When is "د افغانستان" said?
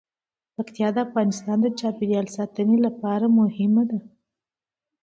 0.93-1.57